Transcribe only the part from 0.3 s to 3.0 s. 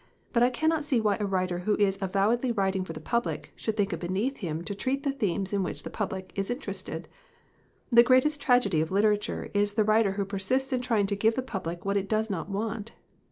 But I cannot see why a writer who is avowedly writing for the